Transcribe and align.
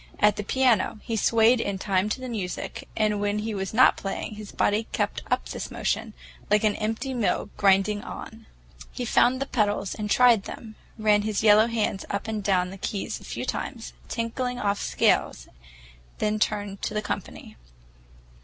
At 0.19 0.35
the 0.35 0.43
piano, 0.43 0.97
he 1.03 1.15
swayed 1.15 1.61
in 1.61 1.77
time 1.77 2.09
to 2.09 2.19
the 2.19 2.27
music, 2.27 2.87
and 2.97 3.21
when 3.21 3.37
he 3.37 3.53
was 3.53 3.71
not 3.71 3.97
playing, 3.97 4.33
his 4.33 4.51
body 4.51 4.87
kept 4.91 5.21
up 5.29 5.47
this 5.49 5.69
motion, 5.69 6.15
like 6.49 6.63
an 6.63 6.75
empty 6.77 7.13
mill 7.13 7.51
grinding 7.55 8.01
on. 8.03 8.47
He 8.91 9.05
found 9.05 9.39
the 9.39 9.45
pedals 9.45 9.93
and 9.93 10.09
tried 10.09 10.45
them, 10.45 10.73
ran 10.97 11.21
his 11.21 11.43
yellow 11.43 11.67
hands 11.67 12.03
up 12.09 12.27
and 12.27 12.43
down 12.43 12.71
the 12.71 12.79
keys 12.79 13.19
a 13.19 13.23
few 13.23 13.45
times, 13.45 13.93
tinkling 14.09 14.57
off 14.57 14.81
scales, 14.81 15.47
then 16.17 16.39
turned 16.39 16.81
to 16.81 16.95
the 16.95 17.03
company. 17.03 17.55